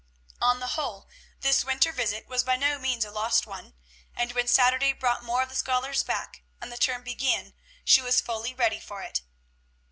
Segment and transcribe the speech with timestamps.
[0.41, 1.07] On the whole,
[1.41, 3.75] this winter visit was by no means a lost one;
[4.15, 7.53] and when Saturday brought more of the scholars back, and the term began,
[7.85, 9.21] she was fully ready for it.